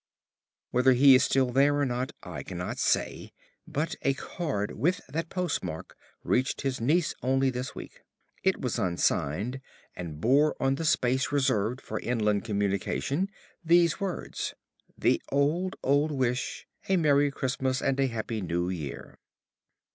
[0.71, 3.33] Whether he is still there or not I cannot say;
[3.67, 8.01] but a card with that postmark reached his niece only this week.
[8.41, 9.61] It was unsigned,
[9.95, 13.29] and bore on the space reserved for inland communications
[13.63, 14.55] these words:
[14.97, 19.19] 'The old, old wish A Merry Christmas and a Happy New Year.'"